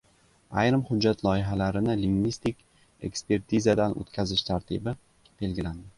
Ayrim 0.61 0.79
hujjat 0.87 1.21
loyihalarini 1.27 1.97
lingvistik 1.99 2.65
ekspertizadan 3.11 3.97
o‘tkazish 4.05 4.45
tartibi 4.49 4.97
belgilandi 5.29 5.89